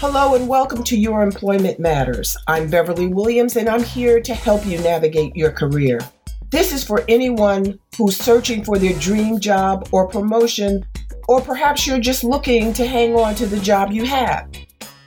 [0.00, 2.34] Hello and welcome to Your Employment Matters.
[2.46, 6.00] I'm Beverly Williams and I'm here to help you navigate your career.
[6.48, 10.86] This is for anyone who's searching for their dream job or promotion,
[11.28, 14.50] or perhaps you're just looking to hang on to the job you have.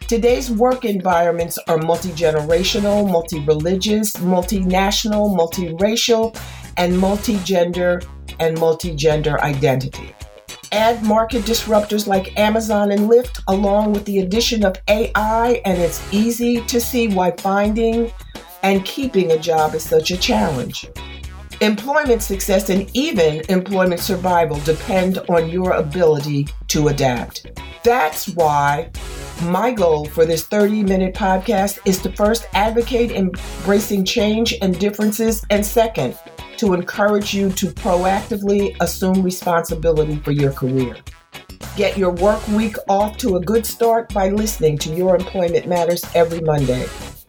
[0.01, 6.39] Today's work environments are multi generational, multi religious, multinational, multiracial,
[6.77, 7.99] and multi gender
[8.39, 10.13] and multi gender identity.
[10.73, 16.01] Add market disruptors like Amazon and Lyft, along with the addition of AI, and it's
[16.11, 18.11] easy to see why finding
[18.63, 20.87] and keeping a job is such a challenge.
[21.61, 27.45] Employment success and even employment survival depend on your ability to adapt.
[27.83, 28.89] That's why
[29.43, 35.45] my goal for this 30 minute podcast is to first advocate embracing change and differences,
[35.51, 36.17] and second,
[36.63, 40.95] to encourage you to proactively assume responsibility for your career.
[41.75, 46.05] Get your work week off to a good start by listening to Your Employment Matters
[46.15, 46.83] every Monday.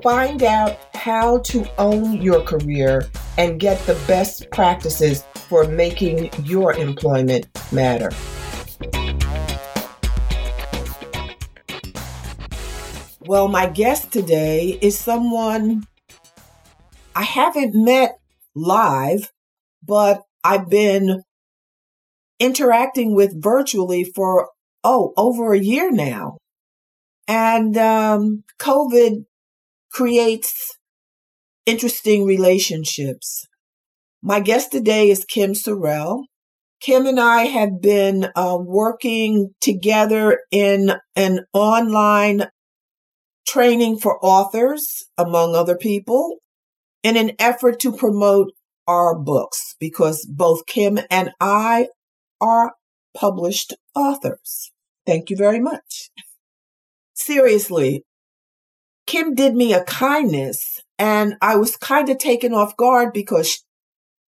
[0.05, 6.73] Find out how to own your career and get the best practices for making your
[6.75, 8.13] employment matter.
[13.27, 15.89] Well, my guest today is someone
[17.17, 18.21] I haven't met
[18.55, 19.31] live,
[19.83, 21.23] but I've been
[22.39, 24.51] interacting with virtually for,
[24.83, 26.39] oh, over a year now.
[27.27, 29.25] And um, COVID
[29.91, 30.77] creates
[31.67, 33.47] interesting relationships.
[34.23, 36.25] My guest today is Kim Sorrelle.
[36.81, 42.49] Kim and I have been uh, working together in an online
[43.47, 46.39] training for authors, among other people,
[47.05, 48.51] in an effort to promote
[48.89, 51.89] our books because both Kim and I
[52.41, 52.73] are
[53.15, 54.73] published authors.
[55.07, 56.11] Thank you very much.
[57.13, 58.03] Seriously,
[59.07, 63.63] Kim did me a kindness and I was kind of taken off guard because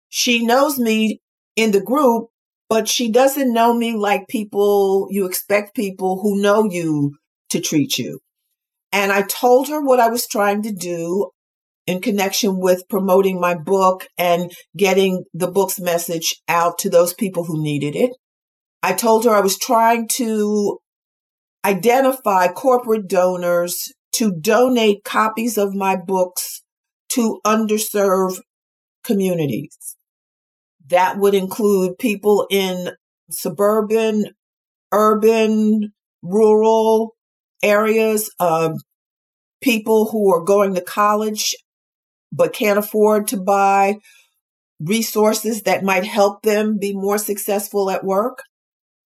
[0.09, 1.21] she knows me
[1.55, 2.29] in the group,
[2.69, 7.17] but she doesn't know me like people you expect people who know you
[7.49, 8.19] to treat you.
[8.91, 11.29] And I told her what I was trying to do
[11.85, 17.43] in connection with promoting my book and getting the book's message out to those people
[17.43, 18.11] who needed it.
[18.81, 20.79] I told her I was trying to
[21.65, 26.61] identify corporate donors to donate copies of my books
[27.09, 28.39] to underserved
[29.03, 29.95] communities.
[30.87, 32.91] That would include people in
[33.29, 34.25] suburban,
[34.91, 37.15] urban, rural,
[37.61, 38.73] areas, of
[39.61, 41.55] people who are going to college
[42.35, 43.95] but can't afford to buy
[44.79, 48.39] resources that might help them be more successful at work.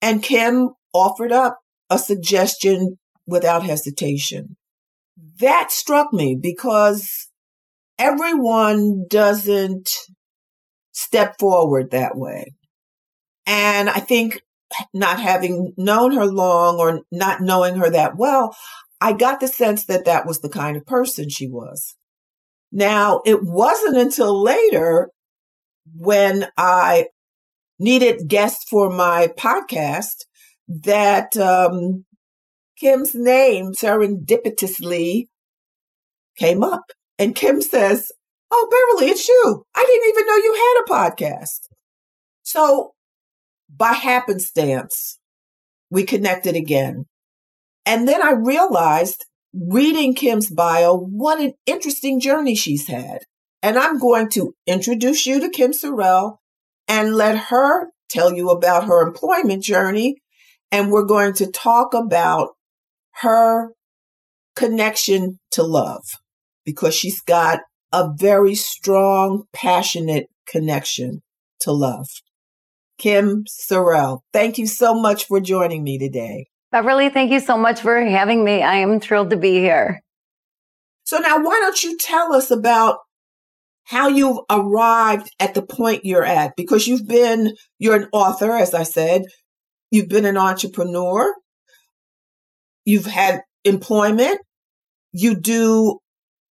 [0.02, 1.58] And Kim offered up
[1.90, 4.56] a suggestion without hesitation.
[5.40, 7.28] That struck me because
[8.00, 9.90] everyone doesn't
[10.92, 12.54] step forward that way.
[13.46, 14.42] And I think
[14.94, 18.56] not having known her long or not knowing her that well,
[19.00, 21.96] I got the sense that that was the kind of person she was.
[22.72, 25.10] Now, it wasn't until later
[25.96, 27.08] when I
[27.80, 30.26] needed guests for my podcast
[30.68, 32.06] that um,
[32.78, 35.28] Kim's name serendipitously
[36.38, 36.84] came up.
[37.20, 38.12] And Kim says,
[38.50, 39.66] Oh, Beverly, it's you.
[39.76, 41.60] I didn't even know you had a podcast.
[42.44, 42.94] So
[43.76, 45.20] by happenstance,
[45.90, 47.06] we connected again.
[47.86, 49.26] And then I realized
[49.60, 53.20] reading Kim's bio, what an interesting journey she's had.
[53.64, 56.38] And I'm going to introduce you to Kim Sorrelle
[56.88, 60.18] and let her tell you about her employment journey.
[60.72, 62.50] And we're going to talk about
[63.22, 63.72] her
[64.56, 66.04] connection to love
[66.66, 71.22] because she's got a very strong, passionate connection
[71.62, 72.08] to love.
[72.98, 76.48] Kim Sorrelle, thank you so much for joining me today.
[76.72, 78.62] Beverly, thank you so much for having me.
[78.62, 80.02] I am thrilled to be here.
[81.04, 83.00] So now why don't you tell us about
[83.86, 86.56] how you've arrived at the point you're at?
[86.58, 89.24] Because you've been, you're an author, as I said,
[89.92, 91.34] you've been an entrepreneur,
[92.84, 94.40] you've had employment,
[95.14, 96.00] you do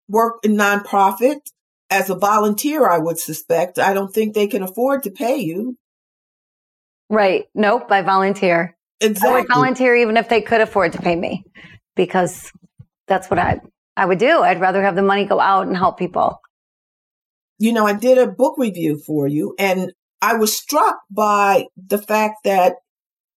[0.09, 1.39] work in nonprofit
[1.89, 3.79] as a volunteer, I would suspect.
[3.79, 5.77] I don't think they can afford to pay you.
[7.09, 7.45] Right.
[7.53, 7.91] Nope.
[7.91, 8.76] I volunteer.
[8.99, 9.29] Exactly.
[9.29, 11.43] I would volunteer even if they could afford to pay me
[11.95, 12.51] because
[13.07, 13.59] that's what I,
[13.95, 14.41] I would do.
[14.41, 16.41] I'd rather have the money go out and help people.
[17.59, 19.91] You know, I did a book review for you and
[20.21, 22.75] I was struck by the fact that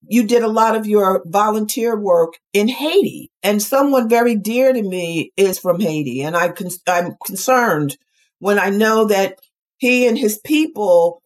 [0.09, 4.83] you did a lot of your volunteer work in Haiti, and someone very dear to
[4.83, 6.53] me is from Haiti, and I
[6.87, 7.99] I'm concerned
[8.39, 9.39] when I know that
[9.77, 11.23] he and his people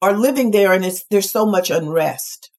[0.00, 2.50] are living there, and it's there's so much unrest,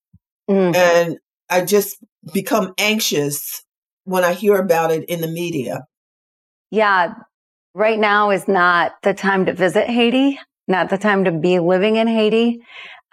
[0.50, 0.75] mm.
[0.75, 1.18] and
[1.50, 1.98] I just
[2.34, 3.63] become anxious
[4.06, 5.86] when I hear about it in the media.
[6.72, 7.13] Yeah,
[7.74, 11.98] right now is not the time to visit Haiti, not the time to be living
[11.98, 12.62] in Haiti.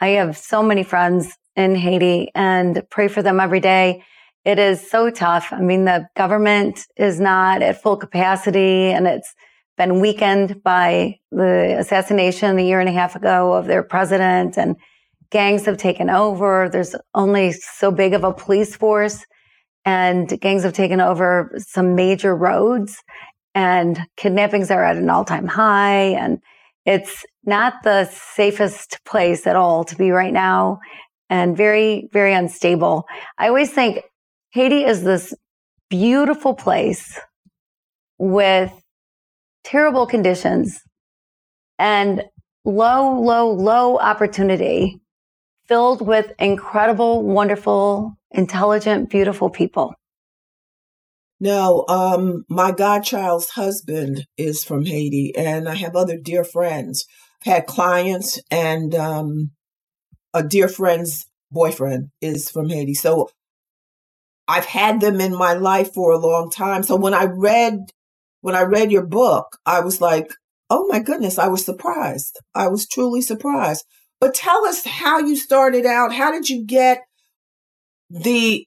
[0.01, 4.03] I have so many friends in Haiti and pray for them every day.
[4.45, 5.53] It is so tough.
[5.53, 9.35] I mean, the government is not at full capacity and it's
[9.77, 14.77] been weakened by the assassination a year and a half ago of their president and
[15.31, 16.69] gangs have taken over.
[16.71, 19.25] There's only so big of a police force
[19.85, 22.97] and gangs have taken over some major roads
[23.55, 26.15] and kidnappings are at an all time high.
[26.19, 26.39] And
[26.85, 30.81] it's not the safest place at all to be right now
[31.29, 33.05] and very, very unstable.
[33.39, 34.03] I always think
[34.51, 35.35] Haiti is this
[35.89, 37.19] beautiful place
[38.19, 38.73] with
[39.65, 40.81] terrible conditions
[41.79, 42.23] and
[42.65, 45.01] low, low, low opportunity
[45.71, 49.95] filled with incredible, wonderful, intelligent, beautiful people.
[51.39, 57.07] No, um, my godchild's husband is from Haiti, and I have other dear friends.
[57.47, 59.53] I've had clients, and um,
[60.35, 62.95] a dear friend's boyfriend is from Haiti.
[62.95, 63.31] So
[64.49, 66.83] I've had them in my life for a long time.
[66.83, 67.93] So when I read
[68.43, 70.33] when I read your book, I was like,
[70.69, 72.39] "Oh my goodness, I was surprised.
[72.57, 73.85] I was truly surprised."
[74.21, 76.13] But tell us how you started out.
[76.15, 77.01] How did you get
[78.11, 78.67] the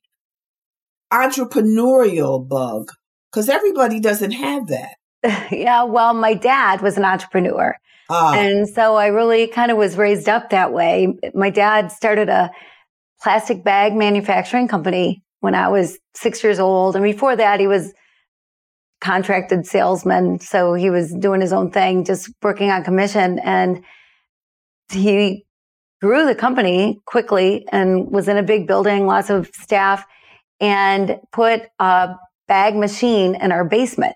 [1.11, 2.91] entrepreneurial bug?
[3.31, 4.95] Because everybody doesn't have that.
[5.51, 7.75] yeah, well, my dad was an entrepreneur.
[8.09, 8.33] Ah.
[8.35, 11.13] And so I really kind of was raised up that way.
[11.33, 12.51] My dad started a
[13.21, 16.95] plastic bag manufacturing company when I was six years old.
[16.95, 17.93] And before that, he was
[19.01, 20.39] contracted salesman.
[20.39, 23.39] So he was doing his own thing, just working on commission.
[23.39, 23.83] And
[24.93, 25.45] he
[26.01, 30.05] grew the company quickly and was in a big building, lots of staff,
[30.59, 32.15] and put a
[32.47, 34.15] bag machine in our basement.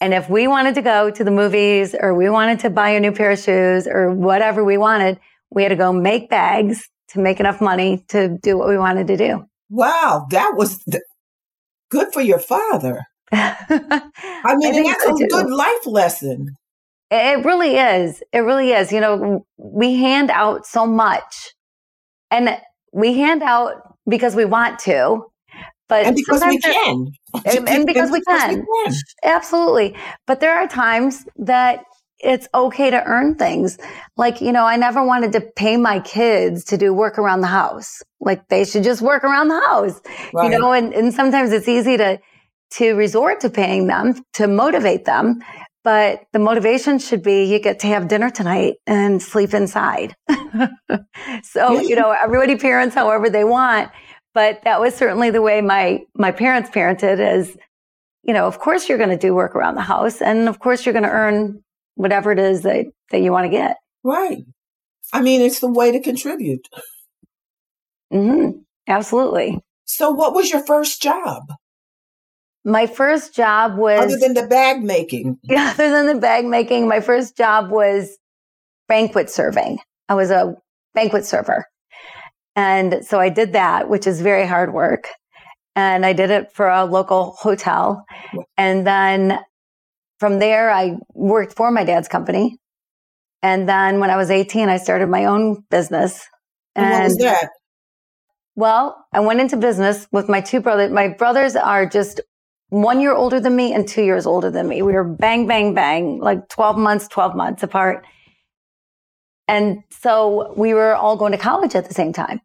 [0.00, 3.00] And if we wanted to go to the movies or we wanted to buy a
[3.00, 5.18] new pair of shoes or whatever we wanted,
[5.50, 9.06] we had to go make bags to make enough money to do what we wanted
[9.08, 9.44] to do.
[9.70, 10.84] Wow, that was
[11.90, 13.06] good for your father.
[13.32, 16.54] I mean, I that's a good life lesson.
[17.10, 18.22] It really is.
[18.32, 18.92] It really is.
[18.92, 21.54] You know, we hand out so much
[22.30, 22.58] and
[22.92, 25.24] we hand out because we want to,
[25.88, 27.06] but and because we can.
[27.46, 28.58] And, and because, we, because can.
[28.58, 28.94] we can.
[29.24, 29.96] Absolutely.
[30.26, 31.84] But there are times that
[32.20, 33.78] it's okay to earn things.
[34.16, 37.46] Like, you know, I never wanted to pay my kids to do work around the
[37.46, 38.02] house.
[38.20, 40.00] Like they should just work around the house,
[40.34, 40.50] right.
[40.50, 42.18] you know, and, and sometimes it's easy to,
[42.72, 45.40] to resort to paying them to motivate them.
[45.88, 50.14] But the motivation should be you get to have dinner tonight and sleep inside.
[51.42, 53.90] so, you know, everybody parents however they want.
[54.34, 57.56] But that was certainly the way my, my parents parented is,
[58.22, 60.20] you know, of course you're going to do work around the house.
[60.20, 61.64] And of course you're going to earn
[61.94, 63.78] whatever it is that, that you want to get.
[64.04, 64.44] Right.
[65.14, 66.68] I mean, it's the way to contribute.
[68.12, 68.58] Mm-hmm.
[68.86, 69.58] Absolutely.
[69.86, 71.44] So, what was your first job?
[72.64, 74.00] My first job was.
[74.00, 75.38] Other than the bag making.
[75.44, 78.16] Yeah, other than the bag making, my first job was
[78.88, 79.78] banquet serving.
[80.08, 80.54] I was a
[80.94, 81.66] banquet server.
[82.56, 85.08] And so I did that, which is very hard work.
[85.76, 88.04] And I did it for a local hotel.
[88.56, 89.38] And then
[90.18, 92.58] from there, I worked for my dad's company.
[93.42, 96.26] And then when I was 18, I started my own business.
[96.74, 97.50] And, and what was that?
[98.56, 100.90] Well, I went into business with my two brothers.
[100.90, 102.20] My brothers are just
[102.70, 104.82] one year older than me and two years older than me.
[104.82, 108.04] We were bang, bang, bang, like 12 months, 12 months apart.
[109.46, 112.40] And so we were all going to college at the same time.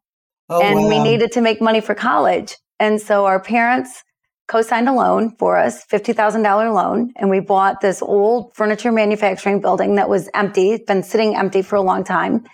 [0.49, 0.89] Oh, and wow.
[0.89, 2.55] we needed to make money for college.
[2.79, 4.03] And so our parents
[4.47, 7.11] co-signed a loan for us, $50,000 loan.
[7.17, 10.71] And we bought this old furniture manufacturing building that was empty.
[10.71, 12.45] It's been sitting empty for a long time.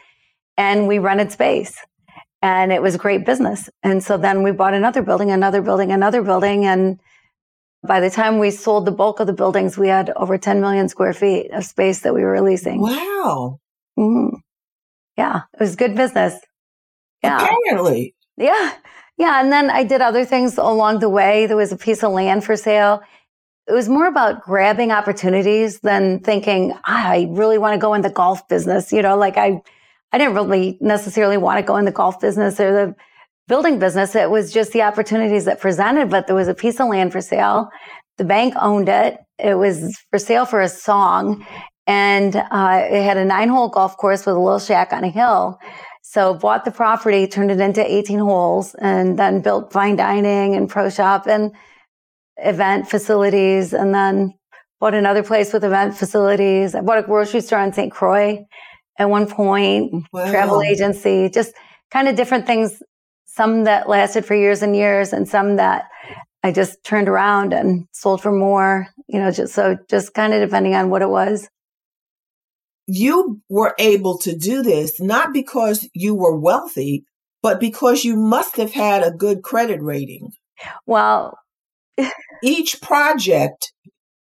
[0.57, 1.77] And we rented space
[2.41, 3.69] and it was great business.
[3.83, 6.65] And so then we bought another building, another building, another building.
[6.65, 6.99] And
[7.85, 10.89] by the time we sold the bulk of the buildings, we had over 10 million
[10.89, 12.81] square feet of space that we were releasing.
[12.81, 13.59] Wow.
[13.97, 14.35] Mm-hmm.
[15.17, 16.39] Yeah, it was good business.
[17.23, 17.43] Yeah.
[17.43, 18.15] Apparently.
[18.37, 18.73] Yeah.
[19.17, 19.41] Yeah.
[19.41, 21.45] And then I did other things along the way.
[21.45, 23.01] There was a piece of land for sale.
[23.67, 28.01] It was more about grabbing opportunities than thinking, ah, I really want to go in
[28.01, 28.91] the golf business.
[28.91, 29.61] You know, like I,
[30.11, 32.95] I didn't really necessarily want to go in the golf business or the
[33.49, 34.15] building business.
[34.15, 37.19] It was just the opportunities that presented, but there was a piece of land for
[37.19, 37.69] sale.
[38.17, 39.17] The bank owned it.
[39.37, 41.45] It was for sale for a song.
[41.87, 45.09] And uh, it had a nine hole golf course with a little shack on a
[45.09, 45.59] hill.
[46.03, 50.69] So bought the property, turned it into 18 holes, and then built fine dining and
[50.69, 51.51] pro shop and
[52.37, 53.73] event facilities.
[53.73, 54.33] And then
[54.79, 56.75] bought another place with event facilities.
[56.75, 57.91] I bought a grocery store in St.
[57.91, 58.45] Croix
[58.97, 60.29] at one point, wow.
[60.29, 61.53] travel agency, just
[61.91, 62.81] kind of different things.
[63.39, 65.85] Some that lasted for years and years, and some that
[66.43, 68.87] I just turned around and sold for more.
[69.07, 71.47] You know, just so just kind of depending on what it was.
[72.85, 77.05] You were able to do this not because you were wealthy,
[77.41, 80.31] but because you must have had a good credit rating.
[80.85, 81.39] Well,
[82.43, 83.71] each project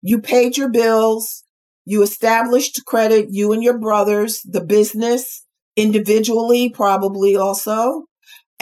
[0.01, 1.45] you paid your bills,
[1.85, 5.45] you established credit, you and your brothers, the business
[5.77, 8.05] individually, probably also.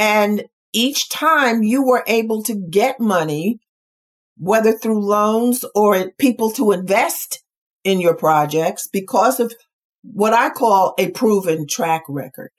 [0.03, 3.61] And each time you were able to get money,
[4.37, 7.41] whether through loans or people to invest
[7.85, 9.55] in your projects because of
[10.03, 12.51] what I call a proven track record.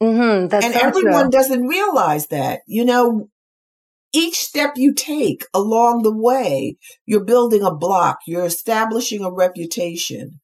[0.00, 1.30] Mm-hmm, and everyone true.
[1.32, 2.60] doesn't realize that.
[2.68, 3.28] You know,
[4.12, 10.38] each step you take along the way, you're building a block, you're establishing a reputation,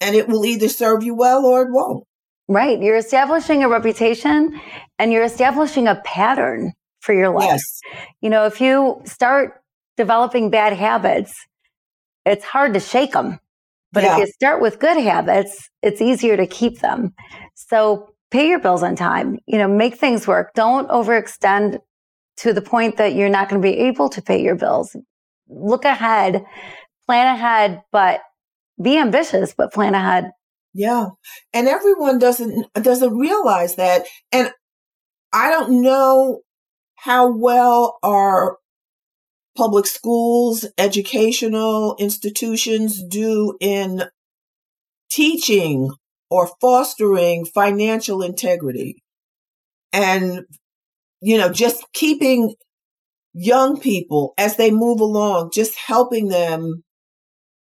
[0.00, 2.04] and it will either serve you well or it won't.
[2.48, 2.80] Right.
[2.80, 4.60] You're establishing a reputation
[4.98, 7.48] and you're establishing a pattern for your life.
[7.48, 7.80] Yes.
[8.20, 9.62] You know, if you start
[9.96, 11.34] developing bad habits,
[12.26, 13.38] it's hard to shake them.
[13.92, 14.14] But yeah.
[14.14, 17.14] if you start with good habits, it's easier to keep them.
[17.54, 20.52] So pay your bills on time, you know, make things work.
[20.54, 21.78] Don't overextend
[22.38, 24.96] to the point that you're not going to be able to pay your bills.
[25.48, 26.44] Look ahead,
[27.06, 28.20] plan ahead, but
[28.82, 30.32] be ambitious, but plan ahead.
[30.74, 31.06] Yeah.
[31.52, 34.06] And everyone doesn't doesn't realize that.
[34.32, 34.50] And
[35.32, 36.40] I don't know
[36.96, 38.58] how well our
[39.56, 44.02] public schools, educational institutions do in
[45.10, 45.90] teaching
[46.30, 49.02] or fostering financial integrity.
[49.92, 50.42] And
[51.22, 52.54] you know, just keeping
[53.34, 56.82] young people as they move along, just helping them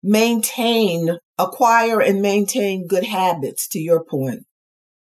[0.07, 4.45] maintain, acquire and maintain good habits to your point.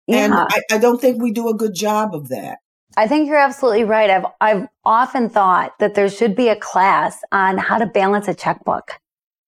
[0.07, 0.25] Yeah.
[0.25, 2.59] And I, I don't think we do a good job of that.
[2.97, 4.09] I think you're absolutely right.
[4.09, 8.33] I've I've often thought that there should be a class on how to balance a
[8.33, 8.99] checkbook.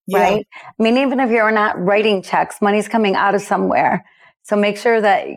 [0.06, 0.18] Yeah.
[0.18, 0.46] Right?
[0.56, 4.04] I mean, even if you're not writing checks, money's coming out of somewhere.
[4.42, 5.28] So make sure that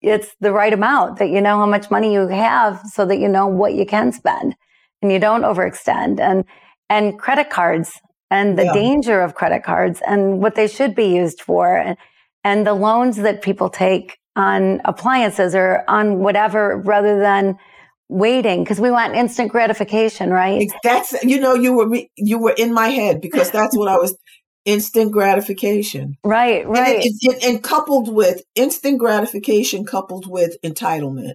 [0.00, 3.28] it's the right amount that you know how much money you have so that you
[3.28, 4.56] know what you can spend
[5.00, 6.44] and you don't overextend and
[6.90, 8.00] and credit cards
[8.32, 8.72] and the yeah.
[8.72, 11.96] danger of credit cards and what they should be used for and,
[12.42, 17.58] and the loans that people take on appliances or on whatever rather than
[18.08, 22.72] waiting because we want instant gratification right that's you know you were you were in
[22.74, 24.14] my head because that's what i was
[24.64, 26.16] instant gratification.
[26.24, 26.96] Right, right.
[26.96, 31.34] And, it, it, and, coupled with instant gratification, coupled with entitlement.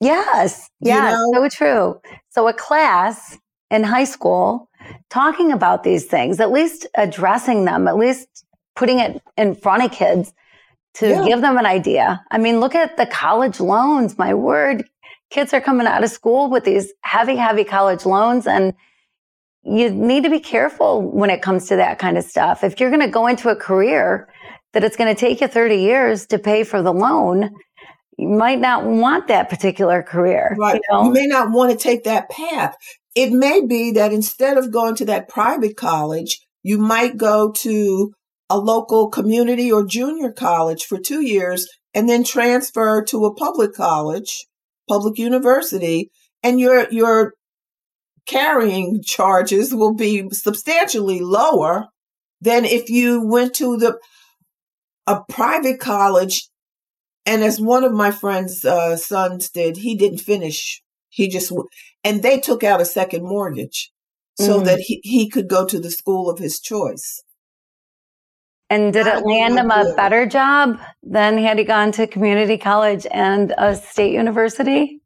[0.00, 1.48] Yes, yes, you know?
[1.48, 2.00] so true.
[2.30, 3.38] So a class
[3.70, 4.68] in high school
[5.10, 9.92] talking about these things, at least addressing them, at least putting it in front of
[9.92, 10.32] kids
[10.94, 11.24] to yeah.
[11.26, 12.24] give them an idea.
[12.30, 14.18] I mean, look at the college loans.
[14.18, 14.88] My word,
[15.30, 18.74] kids are coming out of school with these heavy, heavy college loans and
[19.66, 22.62] you need to be careful when it comes to that kind of stuff.
[22.62, 24.28] If you're going to go into a career
[24.72, 27.50] that it's going to take you 30 years to pay for the loan,
[28.16, 30.54] you might not want that particular career.
[30.56, 30.76] Right.
[30.76, 31.04] You, know?
[31.04, 32.76] you may not want to take that path.
[33.16, 38.12] It may be that instead of going to that private college, you might go to
[38.50, 43.72] a local community or junior college for two years and then transfer to a public
[43.72, 44.46] college,
[44.86, 46.10] public university,
[46.42, 47.32] and your your
[48.26, 51.86] carrying charges will be substantially lower
[52.42, 53.98] than if you went to the
[55.06, 56.50] a private college.
[57.24, 60.82] And as one of my friend's uh, sons did he didn't finish
[61.16, 61.52] he just
[62.04, 63.92] and they took out a second mortgage
[64.38, 64.64] so mm.
[64.64, 67.22] that he, he could go to the school of his choice
[68.68, 73.06] and did it land him a better job than had he gone to community college
[73.10, 75.00] and a state university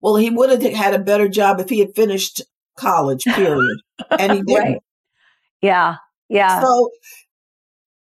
[0.00, 2.42] well, he would have had a better job if he had finished
[2.76, 3.80] college, period.
[4.18, 4.72] and he didn't.
[4.72, 4.82] Right.
[5.60, 5.96] Yeah.
[6.28, 6.62] Yeah.
[6.62, 6.90] So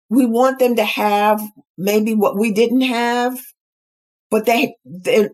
[0.09, 1.41] we want them to have
[1.77, 3.39] maybe what we didn't have,
[4.31, 4.75] but they,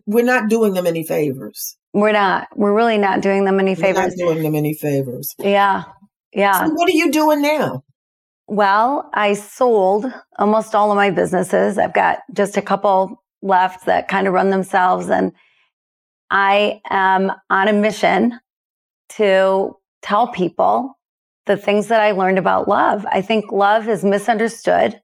[0.06, 1.76] we're not doing them any favors.
[1.92, 2.48] We're not.
[2.56, 3.96] We're really not doing them any favors.
[3.96, 5.34] We're not doing them any favors.
[5.38, 5.84] Yeah.
[6.32, 6.66] Yeah.
[6.66, 7.82] So what are you doing now?
[8.46, 10.06] Well, I sold
[10.38, 11.78] almost all of my businesses.
[11.78, 15.32] I've got just a couple left that kind of run themselves and
[16.30, 18.38] I am on a mission
[19.10, 20.98] to tell people
[21.46, 23.06] the things that I learned about love.
[23.10, 25.00] I think love is misunderstood.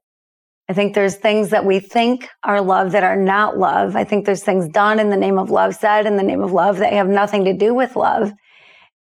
[0.69, 3.97] I think there's things that we think are love that are not love.
[3.97, 6.53] I think there's things done in the name of love, said in the name of
[6.53, 8.33] love that have nothing to do with love.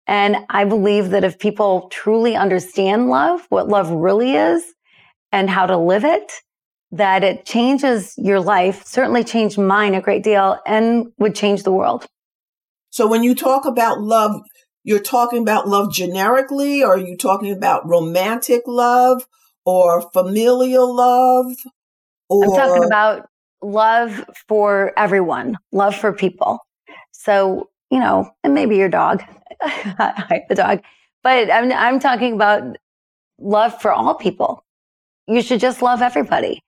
[0.06, 4.64] And I believe that if people truly understand love, what love really is,
[5.30, 6.32] and how to live it,
[6.92, 11.70] that it changes your life, certainly changed mine a great deal, and would change the
[11.70, 12.06] world.
[12.88, 14.40] So when you talk about love,
[14.82, 19.24] you're talking about love generically, or are you talking about romantic love
[19.64, 21.52] or familial love?
[22.28, 22.44] Or...
[22.44, 23.28] I'm talking about
[23.62, 26.58] love for everyone, love for people.
[27.12, 29.22] So, you know, and maybe your dog,
[29.60, 30.80] the dog,
[31.22, 32.76] but I'm, I'm talking about
[33.38, 34.64] love for all people.
[35.26, 36.62] You should just love everybody.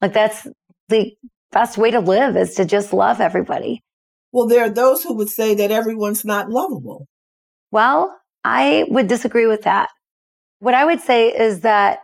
[0.00, 0.46] Like that's
[0.88, 1.14] the
[1.52, 3.82] best way to live is to just love everybody.
[4.32, 7.06] Well, there are those who would say that everyone's not lovable.
[7.70, 9.88] Well, I would disagree with that.
[10.58, 12.00] What I would say is that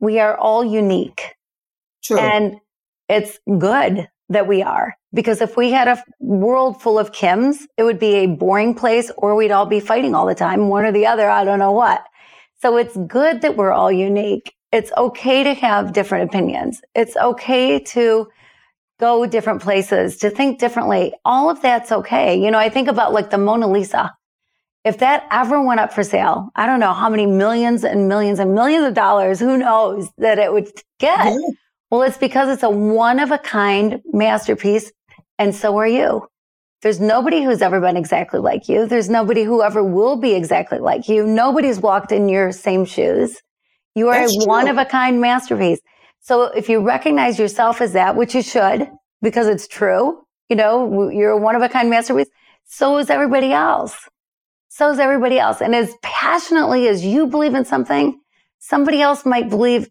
[0.00, 1.34] we are all unique.
[2.02, 2.18] True.
[2.18, 2.56] And
[3.08, 7.82] it's good that we are because if we had a world full of Kims, it
[7.82, 10.92] would be a boring place or we'd all be fighting all the time, one or
[10.92, 11.28] the other.
[11.28, 12.04] I don't know what.
[12.62, 14.54] So it's good that we're all unique.
[14.72, 16.80] It's okay to have different opinions.
[16.94, 18.28] It's okay to
[19.00, 21.12] go different places, to think differently.
[21.24, 22.38] All of that's okay.
[22.40, 24.12] You know, I think about like the Mona Lisa.
[24.84, 28.38] If that ever went up for sale, I don't know how many millions and millions
[28.38, 31.32] and millions of dollars, who knows that it would get.
[31.32, 31.38] Yeah.
[31.90, 34.90] Well, it's because it's a one of a kind masterpiece.
[35.38, 36.26] And so are you.
[36.82, 38.86] There's nobody who's ever been exactly like you.
[38.86, 41.26] There's nobody who ever will be exactly like you.
[41.26, 43.36] Nobody's walked in your same shoes.
[43.94, 45.80] You are That's a one of a kind masterpiece.
[46.20, 48.88] So if you recognize yourself as that, which you should,
[49.20, 52.28] because it's true, you know, you're a one of a kind masterpiece.
[52.66, 54.08] So is everybody else.
[54.72, 55.60] So is everybody else.
[55.60, 58.20] And as passionately as you believe in something,
[58.60, 59.90] somebody else might believe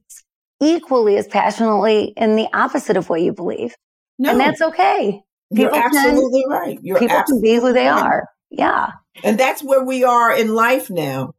[0.62, 3.76] equally as passionately in the opposite of what you believe.
[4.18, 5.22] No, and that's okay.
[5.54, 6.80] People you're absolutely can, right.
[6.82, 8.04] You're people can be who they right.
[8.04, 8.28] are.
[8.50, 8.92] Yeah.
[9.22, 11.34] And that's where we are in life now.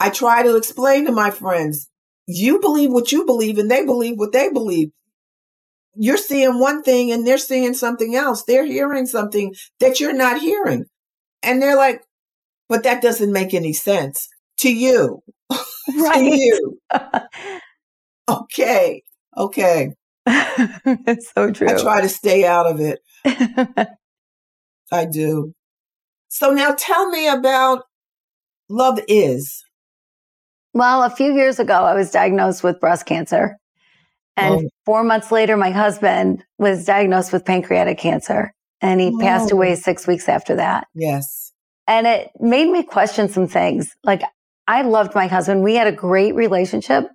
[0.00, 1.88] I try to explain to my friends,
[2.26, 4.90] you believe what you believe and they believe what they believe.
[5.94, 8.42] You're seeing one thing and they're seeing something else.
[8.42, 10.86] They're hearing something that you're not hearing.
[11.44, 12.02] And they're like,
[12.68, 15.20] but that doesn't make any sense to you.
[15.98, 16.14] Right.
[16.14, 16.78] to you.
[18.30, 19.02] okay.
[19.36, 19.90] Okay.
[20.26, 21.68] it's so true.
[21.68, 23.00] I try to stay out of it.
[24.90, 25.52] I do.
[26.28, 27.82] So now tell me about
[28.70, 29.62] Love Is.
[30.72, 33.56] Well, a few years ago, I was diagnosed with breast cancer.
[34.36, 34.68] And oh.
[34.84, 39.18] four months later, my husband was diagnosed with pancreatic cancer and he oh.
[39.20, 40.86] passed away six weeks after that.
[40.94, 41.43] Yes.
[41.86, 43.94] And it made me question some things.
[44.04, 44.22] Like,
[44.66, 45.62] I loved my husband.
[45.62, 47.08] We had a great relationship.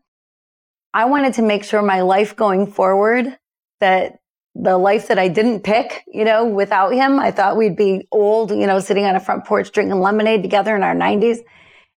[0.93, 3.38] I wanted to make sure my life going forward
[3.79, 4.19] that
[4.55, 8.51] the life that I didn't pick, you know, without him, I thought we'd be old,
[8.51, 11.38] you know, sitting on a front porch drinking lemonade together in our 90s.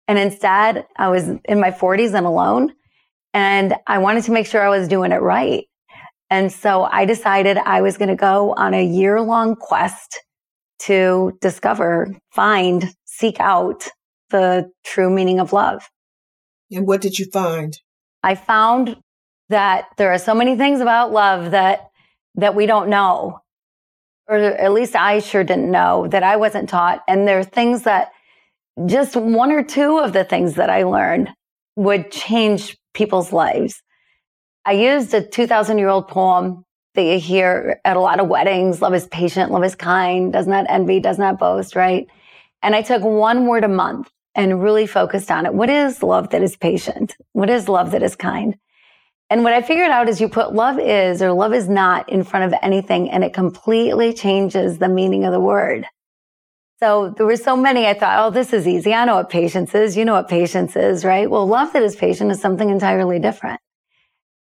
[0.07, 2.73] And instead, I was in my 40s and alone.
[3.33, 5.65] And I wanted to make sure I was doing it right.
[6.29, 10.19] And so I decided I was going to go on a year long quest
[10.85, 13.87] to discover, find, seek out
[14.29, 15.87] the true meaning of love.
[16.71, 17.77] And what did you find?
[18.23, 18.97] I found
[19.49, 21.89] that there are so many things about love that
[22.35, 23.39] that we don't know.
[24.27, 27.01] Or at least I sure didn't know that I wasn't taught.
[27.07, 28.11] And there are things that
[28.85, 31.29] just one or two of the things that I learned
[31.75, 33.81] would change people's lives.
[34.65, 36.63] I used a 2000 year old poem
[36.95, 38.81] that you hear at a lot of weddings.
[38.81, 42.07] Love is patient, love is kind, does not envy, does not boast, right?
[42.61, 45.53] And I took one word a month and really focused on it.
[45.53, 47.15] What is love that is patient?
[47.33, 48.55] What is love that is kind?
[49.29, 52.23] And what I figured out is you put love is or love is not in
[52.23, 55.85] front of anything and it completely changes the meaning of the word.
[56.81, 57.85] So there were so many.
[57.85, 58.93] I thought, oh, this is easy.
[58.93, 59.95] I know what patience is.
[59.95, 61.29] You know what patience is, right?
[61.29, 63.61] Well, love that is patient is something entirely different.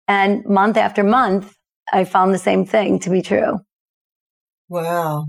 [0.09, 1.55] And month after month,
[1.93, 3.59] I found the same thing to be true.
[4.69, 5.27] Wow.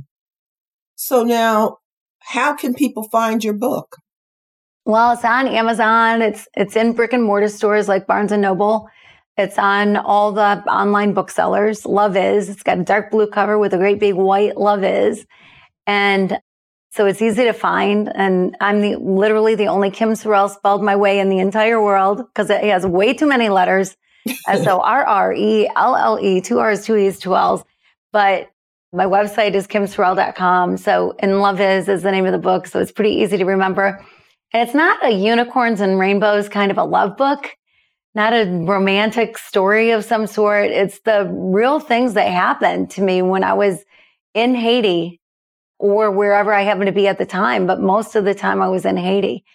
[0.96, 1.78] So now,
[2.20, 3.98] how can people find your book?
[4.86, 6.22] Well, it's on Amazon.
[6.22, 8.88] It's it's in brick and mortar stores like Barnes and Noble.
[9.38, 11.86] It's on all the online booksellers.
[11.86, 12.50] Love is.
[12.50, 15.26] It's got a dark blue cover with a great big white Love is.
[15.88, 16.40] And
[16.92, 18.12] so it's easy to find.
[18.14, 22.18] And I'm the, literally the only Kim Sorrelle spelled my way in the entire world
[22.18, 23.96] because it has way too many letters.
[24.64, 27.64] So R R E L L E, two R's, two E's, two L's.
[28.12, 28.50] But
[28.94, 30.78] My website is kimsorrelle.com.
[30.78, 32.68] So In Love Is is the name of the book.
[32.68, 34.06] So it's pretty easy to remember.
[34.54, 37.56] And it's not a unicorns and rainbows kind of a love book,
[38.16, 40.72] not a romantic story of some sort.
[40.72, 43.86] It's the real things that happened to me when I was
[44.34, 45.22] in Haiti
[45.80, 47.66] or wherever I happened to be at the time.
[47.66, 49.46] But most of the time I was in Haiti.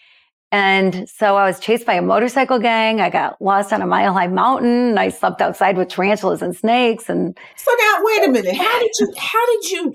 [0.52, 3.00] And so I was chased by a motorcycle gang.
[3.00, 4.96] I got lost on a mile high mountain.
[4.96, 7.08] I slept outside with tarantulas and snakes.
[7.08, 8.56] And so now, wait a minute.
[8.56, 9.94] How did you, how did you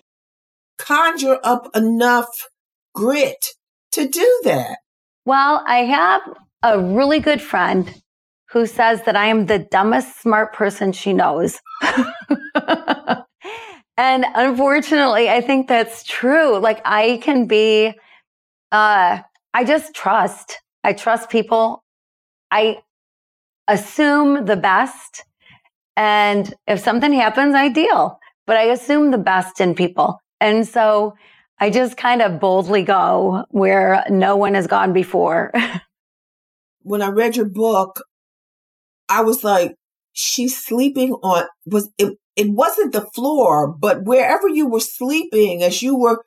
[0.77, 2.49] conjure up enough
[2.93, 3.47] grit
[3.93, 4.79] to do that?
[5.25, 6.21] Well, I have
[6.63, 8.01] a really good friend
[8.49, 11.59] who says that I am the dumbest smart person she knows.
[13.97, 16.57] and unfortunately, I think that's true.
[16.59, 17.93] Like I can be,
[18.73, 19.19] uh,
[19.53, 20.59] I just trust.
[20.83, 21.83] I trust people.
[22.49, 22.79] I
[23.67, 25.23] assume the best.
[25.95, 28.19] And if something happens, I deal.
[28.47, 30.19] But I assume the best in people.
[30.39, 31.15] And so
[31.59, 35.53] I just kind of boldly go where no one has gone before.
[36.81, 38.03] when I read your book,
[39.07, 39.75] I was like,
[40.13, 45.81] she's sleeping on was it, it wasn't the floor, but wherever you were sleeping as
[45.81, 46.23] you were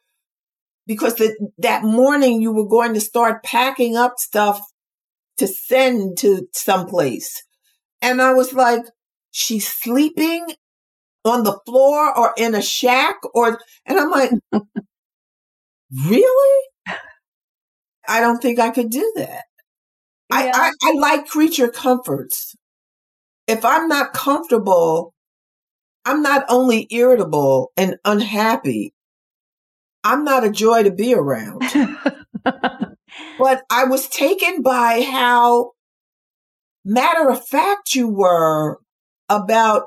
[0.87, 4.61] because the, that morning you were going to start packing up stuff
[5.39, 7.43] to send to someplace.
[8.03, 8.85] And I was like,
[9.31, 10.47] she's sleeping
[11.25, 14.31] on the floor or in a shack or, and I'm like,
[16.07, 16.65] really?
[18.07, 19.45] I don't think I could do that.
[20.31, 20.37] Yeah.
[20.37, 22.55] I, I, I like creature comforts.
[23.47, 25.15] If I'm not comfortable,
[26.05, 28.94] I'm not only irritable and unhappy,
[30.05, 31.63] I'm not a joy to be around.
[32.45, 35.73] but I was taken by how
[36.85, 38.79] matter of fact you were
[39.31, 39.85] about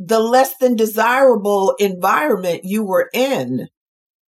[0.00, 3.68] the less than desirable environment you were in.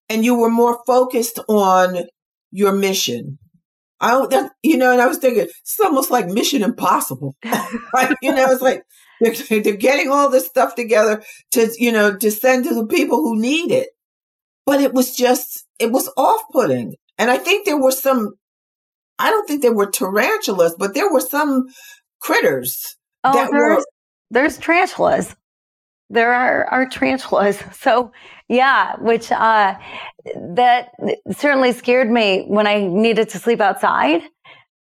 [0.08, 2.04] And you were more focused on
[2.50, 3.38] your mission.
[4.00, 7.36] I don't, that, you know, and I was thinking, it's almost like Mission Impossible.
[7.94, 8.14] right?
[8.20, 8.82] You know, it's like
[9.20, 11.22] they're, they're getting all this stuff together
[11.52, 13.88] to, you know, to send to the people who need it
[14.66, 16.94] but it was just, it was off putting.
[17.18, 18.34] And I think there were some,
[19.18, 21.66] I don't think there were tarantulas, but there were some
[22.20, 23.84] critters oh, that there's, were.
[24.30, 25.36] There's tarantulas.
[26.10, 27.62] There are, are tarantulas.
[27.72, 28.12] So
[28.48, 29.74] yeah, which, uh,
[30.36, 30.90] that
[31.32, 34.22] certainly scared me when I needed to sleep outside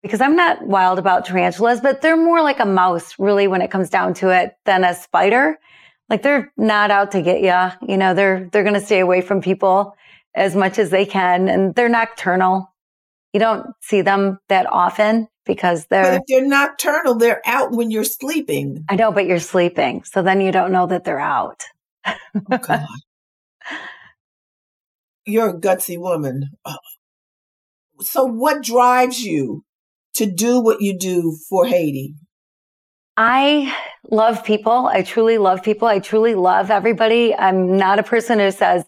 [0.03, 3.71] because I'm not wild about tarantulas, but they're more like a mouse really when it
[3.71, 5.59] comes down to it than a spider
[6.09, 7.89] like they're not out to get you.
[7.89, 9.97] You know, they're they're going to stay away from people
[10.35, 12.73] as much as they can, and they're nocturnal.
[13.33, 16.03] You don't see them that often because they're.
[16.03, 18.85] But if they're nocturnal, they're out when you're sleeping.
[18.89, 21.65] I know, but you're sleeping, so then you don't know that they're out.
[22.07, 22.87] oh God.
[25.27, 26.51] You're a gutsy woman.
[28.01, 29.65] So, what drives you
[30.17, 32.15] to do what you do for Haiti?
[33.17, 33.75] I
[34.11, 34.87] love people.
[34.87, 35.87] I truly love people.
[35.87, 37.35] I truly love everybody.
[37.35, 38.85] I'm not a person who says,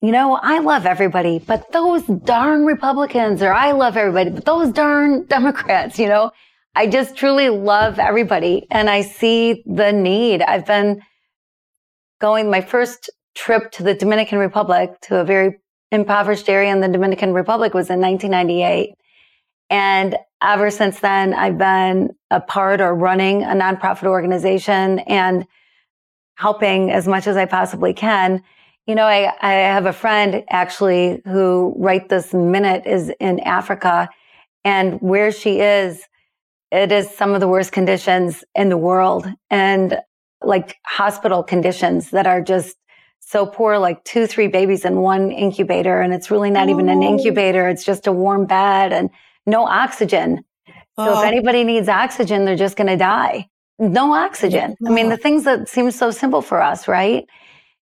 [0.00, 4.72] you know, I love everybody, but those darn Republicans, or I love everybody, but those
[4.72, 6.30] darn Democrats, you know,
[6.74, 10.42] I just truly love everybody and I see the need.
[10.42, 11.02] I've been
[12.20, 15.58] going my first trip to the Dominican Republic to a very
[15.90, 18.94] impoverished area in the Dominican Republic was in 1998.
[19.70, 25.46] And ever since then, I've been a part or running a nonprofit organization and
[26.36, 28.42] helping as much as I possibly can.
[28.86, 34.08] You know, I, I have a friend actually who right this minute is in Africa
[34.64, 36.02] and where she is,
[36.70, 39.98] it is some of the worst conditions in the world and
[40.42, 42.76] like hospital conditions that are just
[43.20, 46.00] so poor, like two, three babies in one incubator.
[46.00, 46.70] And it's really not oh.
[46.70, 47.08] even an oh.
[47.08, 47.68] incubator.
[47.68, 49.10] It's just a warm bed and
[49.48, 50.44] no oxygen.
[50.96, 51.22] So if oh.
[51.22, 53.48] anybody needs oxygen, they're just going to die.
[53.78, 54.74] No oxygen.
[54.86, 57.24] I mean, the things that seem so simple for us, right?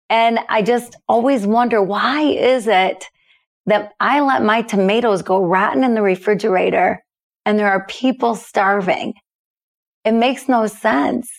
[0.10, 3.06] And I just always wonder why is it
[3.67, 7.04] that I let my tomatoes go rotten in the refrigerator
[7.45, 9.13] and there are people starving?
[10.04, 11.30] It makes no sense.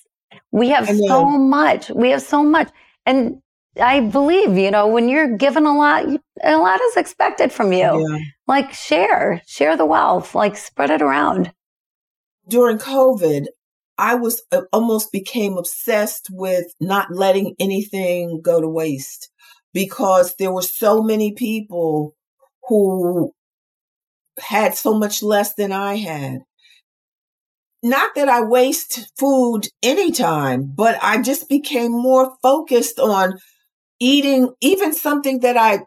[0.52, 1.90] We have so much.
[1.90, 2.70] We have so much.
[3.04, 3.42] And
[3.80, 6.06] I believe, you know, when you're given a lot,
[6.42, 7.78] a lot is expected from you.
[8.08, 8.18] Yeah.
[8.46, 11.52] Like share, share the wealth, like spread it around
[12.48, 13.46] during COVID,
[13.96, 19.30] I was uh, almost became obsessed with not letting anything go to waste
[19.72, 22.14] because there were so many people
[22.68, 23.32] who
[24.38, 26.40] had so much less than I had.
[27.82, 33.34] Not that I waste food anytime, but I just became more focused on
[34.00, 35.80] eating even something that I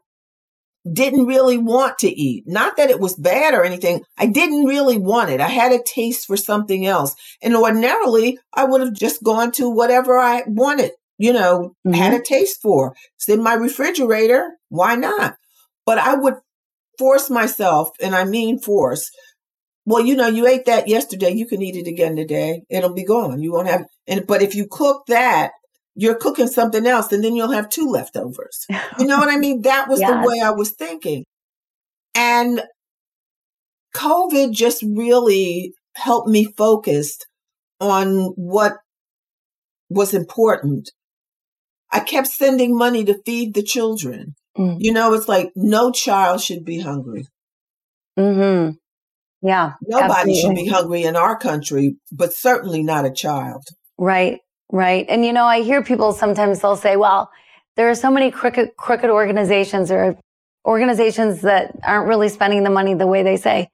[0.93, 2.43] didn't really want to eat.
[2.47, 4.03] Not that it was bad or anything.
[4.17, 5.41] I didn't really want it.
[5.41, 7.15] I had a taste for something else.
[7.41, 11.93] And ordinarily, I would have just gone to whatever I wanted, you know, mm-hmm.
[11.93, 12.95] had a taste for.
[13.15, 14.57] It's in my refrigerator.
[14.69, 15.35] Why not?
[15.85, 16.35] But I would
[16.97, 19.09] force myself, and I mean force.
[19.85, 21.29] Well, you know, you ate that yesterday.
[21.29, 22.63] You can eat it again today.
[22.69, 23.41] It'll be gone.
[23.41, 25.51] You won't have, and, but if you cook that
[25.97, 28.65] you're cooking something else and then you'll have two leftovers.
[28.99, 29.63] You know what I mean?
[29.63, 30.11] That was yes.
[30.11, 31.25] the way I was thinking.
[32.13, 32.61] And
[33.95, 37.17] COVID just really helped me focus
[37.79, 38.77] on what
[39.89, 40.91] was important.
[41.91, 44.35] I kept sending money to feed the children.
[44.55, 44.77] Mm.
[44.79, 47.25] You know, it's like no child should be hungry.
[48.19, 48.75] Mhm.
[49.41, 49.73] Yeah.
[49.81, 50.41] Nobody absolutely.
[50.41, 53.63] should be hungry in our country, but certainly not a child.
[53.97, 54.39] Right.
[54.71, 55.05] Right.
[55.07, 57.31] And you know, I hear people sometimes they'll say, well,
[57.75, 60.17] there are so many crooked, crooked organizations or
[60.65, 63.69] organizations that aren't really spending the money the way they say.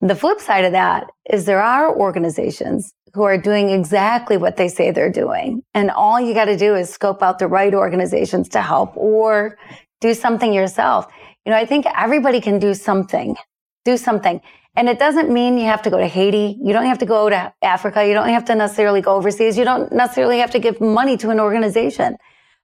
[0.00, 4.68] The flip side of that is there are organizations who are doing exactly what they
[4.68, 5.62] say they're doing.
[5.74, 9.58] And all you got to do is scope out the right organizations to help or
[10.00, 11.06] do something yourself.
[11.44, 13.36] You know, I think everybody can do something,
[13.84, 14.40] do something.
[14.76, 16.56] And it doesn't mean you have to go to Haiti.
[16.62, 18.06] You don't have to go to Africa.
[18.06, 19.58] You don't have to necessarily go overseas.
[19.58, 22.16] You don't necessarily have to give money to an organization.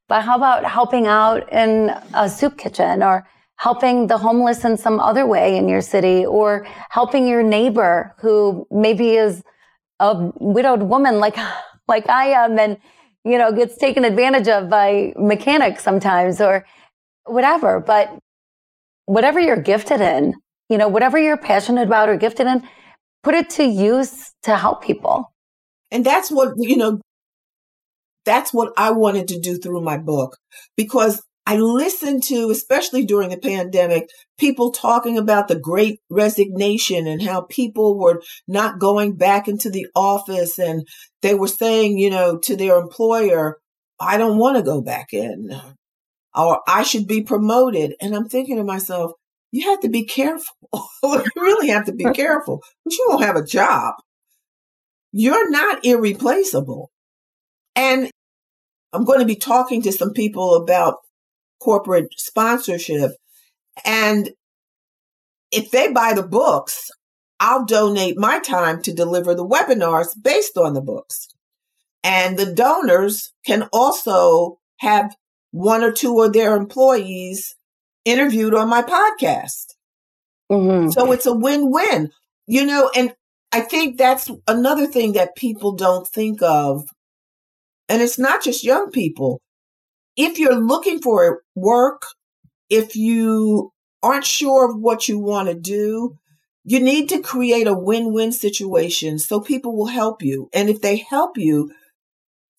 [0.09, 5.01] But how about helping out in a soup kitchen or helping the homeless in some
[5.01, 9.43] other way in your city or helping your neighbor who maybe is
[10.01, 11.37] a widowed woman like,
[11.89, 12.79] like I am and,
[13.25, 16.67] you know, gets taken advantage of by mechanics sometimes or
[17.25, 17.81] whatever.
[17.81, 18.19] But
[19.07, 20.35] whatever you're gifted in,
[20.69, 22.67] you know, whatever you're passionate about or gifted in,
[23.23, 25.33] put it to use to help people.
[25.91, 27.01] And that's what, you know,
[28.25, 30.39] that's what I wanted to do through my book
[30.77, 37.21] because I listened to, especially during the pandemic, people talking about the great resignation and
[37.21, 40.89] how people were not going back into the office and
[41.21, 43.59] they were saying, you know, to their employer,
[44.01, 45.51] I don't want to go back in
[46.35, 47.95] or I should be promoted.
[48.01, 49.13] And I'm thinking to myself,
[49.55, 50.53] you have to be careful.
[51.05, 52.61] you really have to be careful.
[52.85, 53.95] But you won't have a job.
[55.13, 56.91] You're not irreplaceable.
[57.77, 58.11] And
[58.93, 60.97] I'm going to be talking to some people about
[61.63, 63.13] corporate sponsorship.
[63.85, 64.31] And
[65.53, 66.91] if they buy the books,
[67.39, 71.29] I'll donate my time to deliver the webinars based on the books.
[72.03, 75.15] And the donors can also have
[75.53, 77.55] one or two of their employees
[78.05, 79.75] interviewed on my podcast.
[80.51, 80.91] Mm-hmm.
[80.91, 82.11] So it's a win win,
[82.47, 83.15] you know, and
[83.53, 86.89] I think that's another thing that people don't think of.
[87.89, 89.41] And it's not just young people.
[90.17, 92.03] If you're looking for work,
[92.69, 96.17] if you aren't sure of what you want to do,
[96.65, 100.49] you need to create a win win situation so people will help you.
[100.53, 101.71] And if they help you,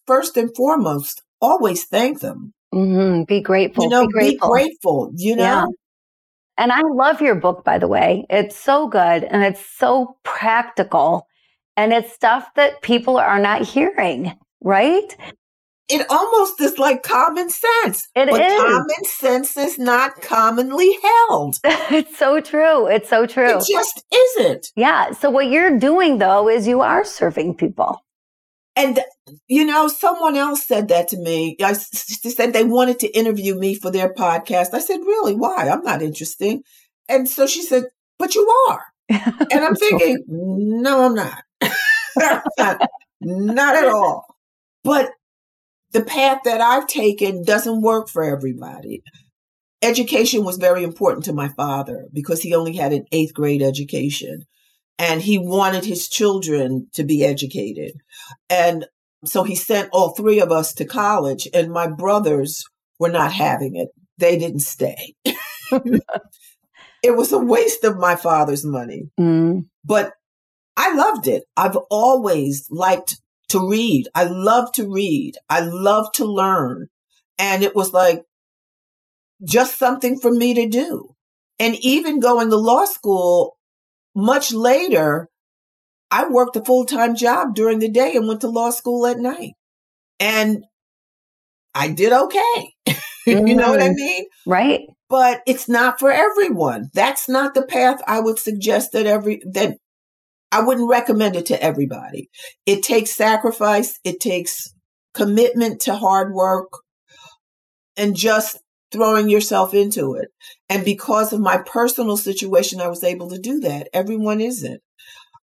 [0.08, 2.54] first and foremost, always thank them.
[2.76, 3.24] Mm-hmm.
[3.24, 3.86] Be grateful.
[3.86, 4.54] You know, be grateful.
[4.54, 5.44] Be grateful you know?
[5.44, 5.66] Yeah.
[6.58, 8.26] And I love your book, by the way.
[8.30, 11.28] It's so good and it's so practical
[11.76, 15.16] and it's stuff that people are not hearing, right?
[15.88, 18.08] It almost is like common sense.
[18.16, 18.60] It but is.
[18.60, 21.58] common sense is not commonly held.
[21.64, 22.88] it's so true.
[22.88, 23.60] It's so true.
[23.60, 24.72] It just isn't.
[24.76, 25.12] Yeah.
[25.12, 28.05] So what you're doing though is you are serving people.
[28.76, 29.00] And,
[29.48, 31.56] you know, someone else said that to me.
[31.64, 34.74] I said they wanted to interview me for their podcast.
[34.74, 35.34] I said, really?
[35.34, 35.70] Why?
[35.70, 36.62] I'm not interesting.
[37.08, 37.84] And so she said,
[38.20, 38.84] but you are.
[39.10, 41.44] and I'm thinking, no, I'm not.
[42.58, 42.82] not.
[43.22, 44.26] Not at all.
[44.84, 45.12] But
[45.92, 49.02] the path that I've taken doesn't work for everybody.
[49.82, 54.46] Education was very important to my father because he only had an eighth grade education
[54.98, 57.94] and he wanted his children to be educated.
[58.50, 58.86] And
[59.26, 62.64] so he sent all three of us to college, and my brothers
[63.00, 63.90] were not having it.
[64.18, 65.16] They didn't stay.
[65.26, 69.10] it was a waste of my father's money.
[69.20, 69.66] Mm.
[69.84, 70.14] But
[70.78, 71.44] I loved it.
[71.58, 74.08] I've always liked to read.
[74.16, 75.36] I love to read.
[75.50, 76.88] I love to learn.
[77.38, 78.24] And it was like
[79.44, 81.16] just something for me to do.
[81.60, 83.58] And even going to law school,
[84.16, 85.30] much later,
[86.10, 89.20] I worked a full time job during the day and went to law school at
[89.20, 89.54] night.
[90.20, 90.64] And
[91.74, 92.74] I did okay.
[92.88, 93.48] Mm.
[93.48, 93.96] you know what I mm.
[93.96, 94.26] mean?
[94.46, 94.82] Right.
[95.10, 96.90] But it's not for everyone.
[96.94, 99.78] That's not the path I would suggest that every, that
[100.52, 102.30] I wouldn't recommend it to everybody.
[102.66, 104.00] It takes sacrifice.
[104.04, 104.74] It takes
[105.14, 106.70] commitment to hard work.
[107.98, 108.58] and just
[108.92, 110.30] throwing yourself into it.
[110.70, 113.90] And because of my personal situation, I was able to do that.
[113.94, 114.82] Everyone isn't.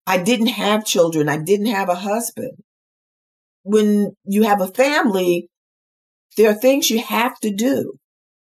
[0.07, 1.29] I didn't have children.
[1.29, 2.53] I didn't have a husband.
[3.62, 5.49] When you have a family,
[6.37, 7.94] there are things you have to do.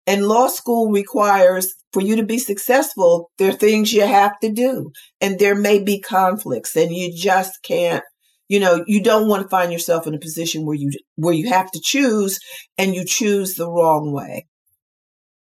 [0.07, 4.53] And law school requires for you to be successful, there are things you have to
[4.53, 4.91] do.
[5.21, 8.05] And there may be conflicts and you just can't,
[8.49, 11.49] you know, you don't want to find yourself in a position where you where you
[11.49, 12.39] have to choose
[12.77, 14.47] and you choose the wrong way.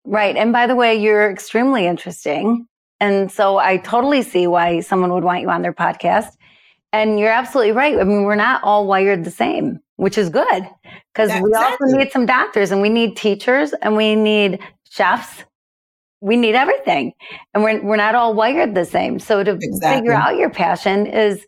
[0.04, 0.36] Right.
[0.36, 2.66] And by the way, you're extremely interesting.
[3.00, 6.28] And so I totally see why someone would want you on their podcast.
[6.92, 7.98] And you're absolutely right.
[7.98, 10.68] I mean, we're not all wired the same, which is good
[11.12, 15.44] because we also need some doctors and we need teachers and we need chefs.
[16.20, 17.12] We need everything.
[17.52, 19.18] And we're, we're not all wired the same.
[19.18, 19.98] So to exactly.
[19.98, 21.44] figure out your passion is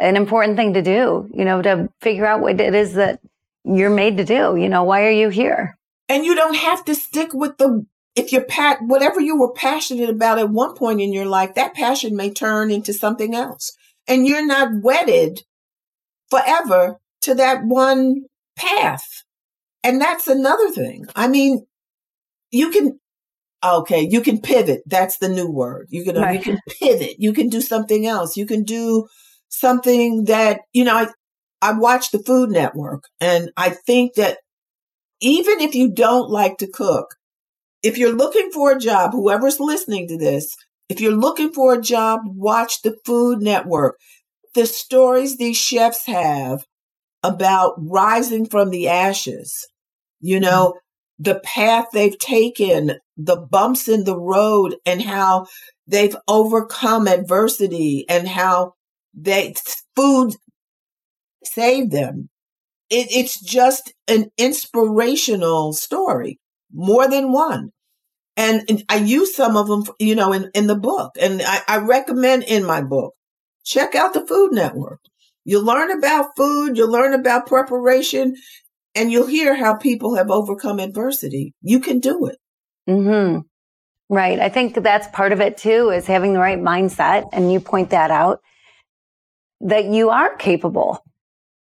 [0.00, 3.20] an important thing to do, you know, to figure out what it is that
[3.64, 4.56] you're made to do.
[4.56, 5.76] You know, why are you here?
[6.08, 10.10] And you don't have to stick with the if you're pat whatever you were passionate
[10.10, 13.72] about at one point in your life, that passion may turn into something else.
[14.08, 15.42] And you're not wedded
[16.30, 18.24] forever to that one
[18.56, 19.06] path.
[19.84, 21.06] And that's another thing.
[21.14, 21.64] I mean,
[22.50, 22.98] you can
[23.64, 24.82] okay, you can pivot.
[24.86, 25.86] That's the new word.
[25.90, 26.34] You can right.
[26.34, 27.16] you can pivot.
[27.18, 28.36] You can do something else.
[28.36, 29.06] You can do
[29.48, 31.08] something that, you know, I
[31.60, 34.38] I watch the Food Network and I think that
[35.20, 37.16] even if you don't like to cook,
[37.82, 40.56] if you're looking for a job, whoever's listening to this,
[40.88, 43.98] if you're looking for a job, watch the Food Network.
[44.54, 46.64] The stories these chefs have
[47.22, 49.66] about rising from the ashes,
[50.20, 51.22] you know, mm-hmm.
[51.22, 55.46] the path they've taken, the bumps in the road, and how
[55.86, 58.74] they've overcome adversity and how
[59.14, 59.54] they
[59.94, 60.34] food
[61.44, 62.28] saved them
[62.90, 66.38] it, it's just an inspirational story,
[66.72, 67.70] more than one.
[68.36, 71.16] And, and, I use some of them, you know, in, in the book.
[71.20, 73.14] And I, I recommend in my book,
[73.64, 75.00] check out the Food Network.
[75.44, 78.36] You'll learn about food, you'll learn about preparation,
[78.94, 81.54] and you'll hear how people have overcome adversity.
[81.62, 82.36] You can do it.
[82.88, 83.40] Mm-hmm.
[84.10, 84.38] Right.
[84.38, 87.28] I think that's part of it too, is having the right mindset.
[87.32, 88.40] And you point that out
[89.60, 91.02] that you are capable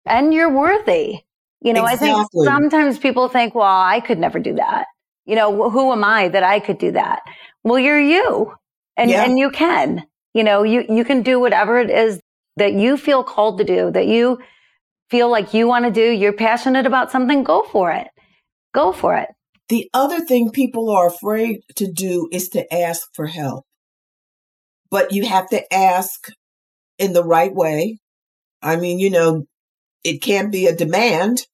[0.07, 1.21] and you're worthy.
[1.61, 2.11] You know, exactly.
[2.11, 4.87] I think sometimes people think, well, I could never do that.
[5.25, 7.23] You know, who am I that I could do that?
[7.63, 8.53] Well, you're you
[8.97, 9.25] and, yeah.
[9.25, 12.21] and you can, you know, you, you can do whatever it is
[12.57, 14.39] that you feel called to do, that you
[15.09, 16.11] feel like you want to do.
[16.11, 17.43] You're passionate about something.
[17.43, 18.09] Go for it.
[18.75, 19.31] Go for it.
[19.71, 23.65] The other thing people are afraid to do is to ask for help.
[24.91, 26.29] But you have to ask
[26.99, 27.99] in the right way.
[28.61, 29.47] I mean, you know,
[30.05, 31.47] it can't be a demand.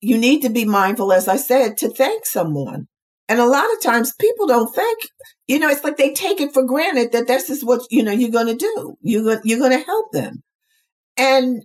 [0.00, 2.86] you need to be mindful, as I said, to thank someone.
[3.28, 4.98] And a lot of times people don't thank,
[5.48, 8.12] you know, it's like they take it for granted that this is what, you know,
[8.12, 8.96] you're going to do.
[9.02, 10.42] You're, you're going to help them.
[11.16, 11.64] And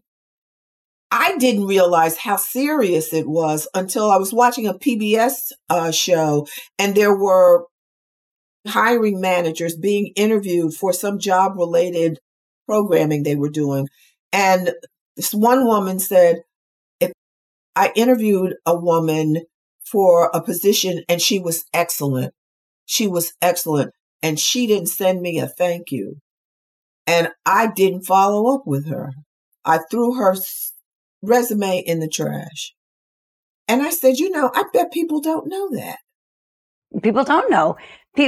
[1.12, 6.48] I didn't realize how serious it was until I was watching a PBS uh, show
[6.80, 7.66] and there were
[8.68, 12.20] hiring managers being interviewed for some job related
[12.66, 13.88] programming they were doing.
[14.34, 14.72] And
[15.16, 16.44] this one woman said,
[17.00, 17.12] if
[17.76, 19.44] I interviewed a woman
[19.84, 22.34] for a position and she was excellent,
[22.86, 23.92] she was excellent,
[24.22, 26.18] and she didn't send me a thank you.
[27.08, 29.12] And I didn't follow up with her.
[29.66, 30.36] I threw her
[31.22, 32.74] resume in the trash.
[33.68, 36.00] And I said, you know, I bet people don't know that.
[37.02, 37.78] People don't know.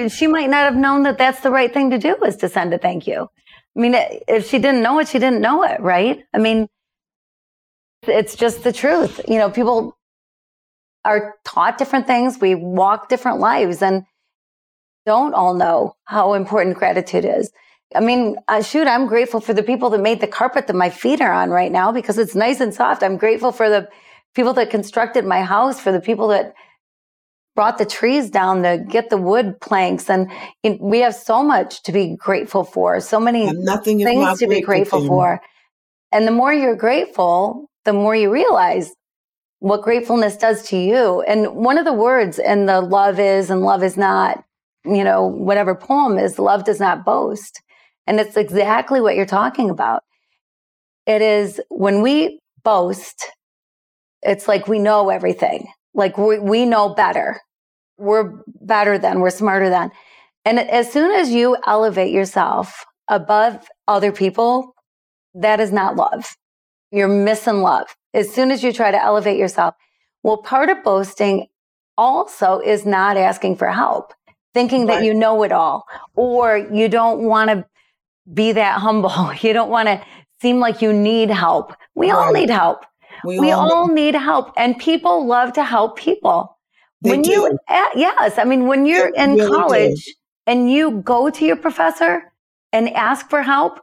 [0.07, 2.73] She might not have known that that's the right thing to do was to send
[2.73, 3.27] a thank you.
[3.75, 3.95] I mean,
[4.27, 6.23] if she didn't know it, she didn't know it, right?
[6.33, 6.67] I mean,
[8.03, 9.19] it's just the truth.
[9.27, 9.97] You know, people
[11.05, 12.39] are taught different things.
[12.39, 14.05] We walk different lives and
[15.05, 17.51] don't all know how important gratitude is.
[17.95, 20.89] I mean, uh, shoot, I'm grateful for the people that made the carpet that my
[20.89, 23.03] feet are on right now because it's nice and soft.
[23.03, 23.87] I'm grateful for the
[24.33, 26.55] people that constructed my house, for the people that
[27.55, 30.09] brought the trees down to get the wood planks.
[30.09, 30.31] And
[30.79, 33.45] we have so much to be grateful for, so many
[34.03, 35.07] things to be grateful thing.
[35.07, 35.41] for.
[36.11, 38.91] And the more you're grateful, the more you realize
[39.59, 41.21] what gratefulness does to you.
[41.21, 44.43] And one of the words in the love is and love is not,
[44.83, 47.61] you know, whatever poem is, love does not boast.
[48.05, 50.03] And it's exactly what you're talking about.
[51.05, 53.25] It is when we boast,
[54.21, 55.67] it's like we know everything.
[55.93, 57.39] Like we, we know better.
[57.97, 59.91] We're better than, we're smarter than.
[60.45, 64.75] And as soon as you elevate yourself above other people,
[65.35, 66.25] that is not love.
[66.91, 67.87] You're missing love.
[68.13, 69.75] As soon as you try to elevate yourself,
[70.23, 71.47] Well, part of boasting
[71.97, 74.13] also is not asking for help,
[74.53, 74.99] thinking right.
[74.99, 75.85] that you know it all,
[76.15, 77.65] or you don't want to
[78.33, 79.31] be that humble.
[79.41, 80.03] You don't want to
[80.41, 81.73] seem like you need help.
[81.95, 82.17] We right.
[82.17, 82.85] all need help.
[83.25, 86.57] We, we all, all need help, and people love to help people.
[87.01, 87.31] They when do.
[87.31, 87.59] you,
[87.95, 90.11] yes, I mean, when you're they in really college do.
[90.47, 92.31] and you go to your professor
[92.71, 93.79] and ask for help,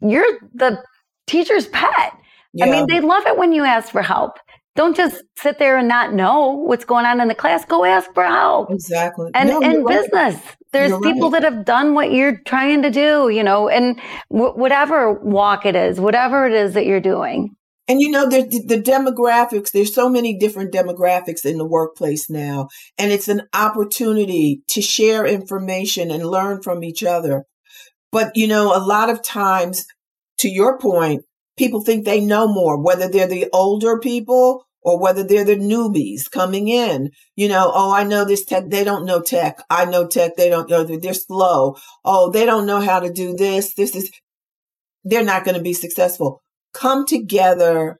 [0.00, 0.82] you're the
[1.26, 2.12] teacher's pet.
[2.52, 2.66] Yeah.
[2.66, 4.38] I mean, they love it when you ask for help.
[4.76, 7.64] Don't just sit there and not know what's going on in the class.
[7.64, 8.70] Go ask for help.
[8.70, 9.30] Exactly.
[9.34, 10.02] And no, in right.
[10.02, 10.40] business,
[10.72, 11.40] there's you're people right.
[11.40, 13.98] that have done what you're trying to do, you know, and
[14.30, 17.55] w- whatever walk it is, whatever it is that you're doing.
[17.88, 22.68] And you know, the, the demographics, there's so many different demographics in the workplace now.
[22.98, 27.44] And it's an opportunity to share information and learn from each other.
[28.10, 29.86] But, you know, a lot of times,
[30.38, 31.22] to your point,
[31.56, 36.30] people think they know more, whether they're the older people or whether they're the newbies
[36.30, 37.10] coming in.
[37.34, 38.64] You know, oh, I know this tech.
[38.68, 39.58] They don't know tech.
[39.70, 40.36] I know tech.
[40.36, 40.84] They don't know.
[40.84, 41.76] They're slow.
[42.04, 43.74] Oh, they don't know how to do this.
[43.74, 44.10] This is,
[45.04, 46.42] they're not going to be successful.
[46.78, 47.98] Come together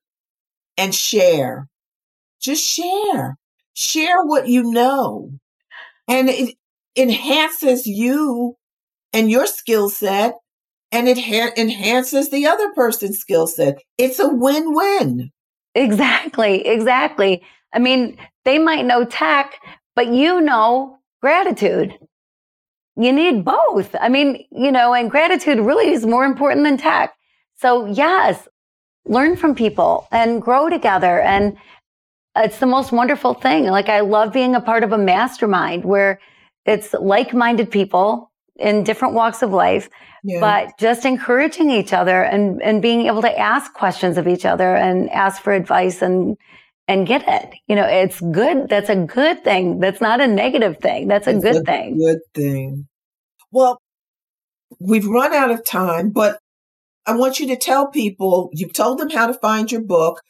[0.77, 1.69] and share.
[2.41, 3.37] Just share.
[3.75, 5.31] Share what you know.
[6.09, 6.55] And it
[6.97, 8.57] enhances you
[9.13, 10.35] and your skill set
[10.93, 13.79] and it ha- enhances the other person's skill set.
[13.99, 15.31] It's a win win.
[15.75, 16.67] Exactly.
[16.67, 17.43] Exactly.
[17.73, 19.61] I mean, they might know tech,
[19.95, 21.95] but you know gratitude.
[22.97, 23.95] You need both.
[24.01, 27.15] I mean, you know, and gratitude really is more important than tech.
[27.57, 28.49] So, yes,
[29.07, 31.21] learn from people and grow together.
[31.21, 31.57] And
[32.37, 33.65] it's the most wonderful thing.
[33.65, 36.21] Like, I love being a part of a mastermind where
[36.65, 39.89] it's like minded people in different walks of life,
[40.25, 40.41] yeah.
[40.41, 44.75] but just encouraging each other and, and being able to ask questions of each other
[44.75, 46.37] and ask for advice and,
[46.89, 47.55] and get it.
[47.69, 48.69] You know, it's good.
[48.69, 49.79] That's a good thing.
[49.79, 51.09] That's not a negative thing.
[51.09, 51.99] That's a it's good a thing.
[51.99, 52.89] Good thing.
[53.51, 53.79] Well,
[54.81, 56.39] we've run out of time, but
[57.07, 60.21] I want you to tell people you've told them how to find your book.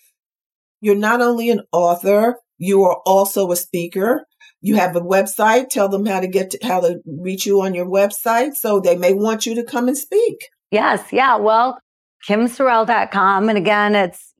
[0.80, 4.26] You're not only an author, you are also a speaker.
[4.60, 5.70] You have a website.
[5.70, 8.54] Tell them how to get to, how to reach you on your website.
[8.54, 10.48] So they may want you to come and speak.
[10.70, 11.12] Yes.
[11.12, 11.36] Yeah.
[11.36, 11.78] Well,
[12.28, 13.48] kimsorrelle.com.
[13.48, 14.34] And again, it's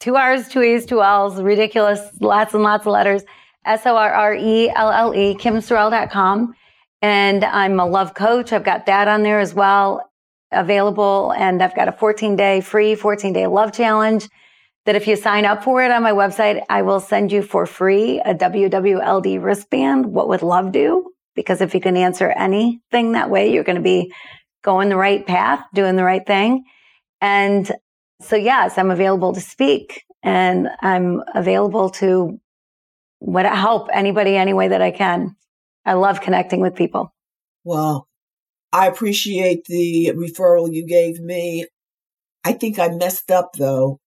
[0.00, 3.22] two R's, two E's, two L's, ridiculous, lots and lots of letters.
[3.64, 6.54] S O R R E L L E, kimsorrelle.com.
[7.00, 8.52] And I'm a love coach.
[8.52, 10.07] I've got that on there as well
[10.52, 11.32] available.
[11.36, 14.28] And I've got a 14 day free 14 day love challenge
[14.86, 17.66] that if you sign up for it on my website, I will send you for
[17.66, 20.06] free a WWLD wristband.
[20.06, 21.12] What would love do?
[21.34, 24.12] Because if you can answer anything that way, you're going to be
[24.64, 26.64] going the right path, doing the right thing.
[27.20, 27.70] And
[28.20, 32.40] so, yes, I'm available to speak and I'm available to
[33.18, 35.36] what help anybody any way that I can.
[35.84, 37.14] I love connecting with people.
[37.64, 38.07] Well,
[38.72, 41.66] I appreciate the referral you gave me.
[42.44, 44.00] I think I messed up though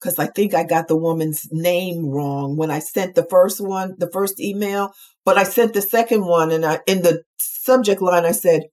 [0.00, 3.94] because I think I got the woman's name wrong when I sent the first one,
[3.98, 4.92] the first email,
[5.24, 8.64] but I sent the second one and I, in the subject line, I said,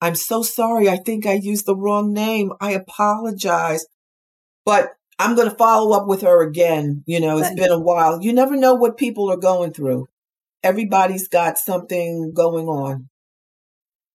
[0.00, 0.88] I'm so sorry.
[0.88, 2.52] I think I used the wrong name.
[2.60, 3.84] I apologize,
[4.64, 7.04] but I'm going to follow up with her again.
[7.06, 8.20] You know, it's been a while.
[8.22, 10.08] You never know what people are going through.
[10.64, 13.08] Everybody's got something going on.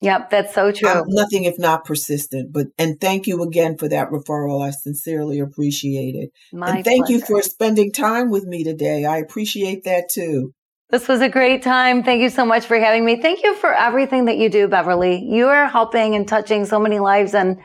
[0.01, 0.89] Yep, that's so true.
[0.89, 2.53] I'm nothing if not persistent.
[2.53, 4.65] But and thank you again for that referral.
[4.65, 6.29] I sincerely appreciate it.
[6.53, 7.19] My and thank pleasure.
[7.19, 9.05] you for spending time with me today.
[9.05, 10.53] I appreciate that too.
[10.89, 12.03] This was a great time.
[12.03, 13.21] Thank you so much for having me.
[13.21, 15.21] Thank you for everything that you do, Beverly.
[15.21, 17.57] You are helping and touching so many lives, and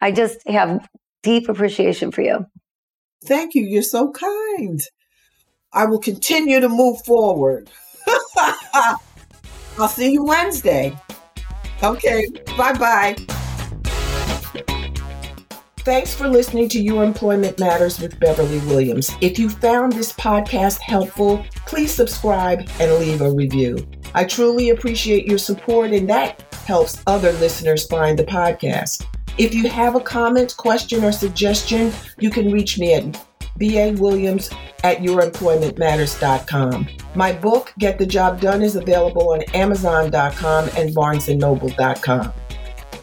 [0.00, 0.88] I just have
[1.22, 2.46] deep appreciation for you.
[3.24, 3.64] Thank you.
[3.64, 4.80] You're so kind.
[5.72, 7.70] I will continue to move forward.
[9.78, 10.96] I'll see you Wednesday.
[11.82, 12.26] Okay,
[12.56, 13.16] bye bye.
[15.78, 19.10] Thanks for listening to Your Employment Matters with Beverly Williams.
[19.22, 23.88] If you found this podcast helpful, please subscribe and leave a review.
[24.14, 29.06] I truly appreciate your support, and that helps other listeners find the podcast.
[29.38, 33.29] If you have a comment, question, or suggestion, you can reach me at
[33.60, 34.54] bawilliams
[34.84, 36.88] at youremploymentmatters.com.
[37.14, 42.32] My book, Get the Job Done, is available on amazon.com and barnesandnoble.com.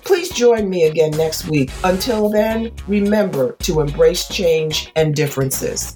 [0.03, 1.69] Please join me again next week.
[1.83, 5.95] Until then, remember to embrace change and differences.